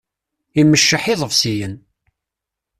[0.59, 1.75] Imeččeḥ iḍebsiyen.